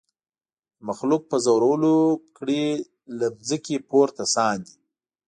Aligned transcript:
د 0.03 0.03
مخلوق 0.87 1.23
په 1.31 1.37
زورولو 1.45 1.95
کړي 2.37 2.63
له 3.19 3.27
مځکي 3.37 3.75
پورته 3.89 4.23
ساندي 4.35 4.75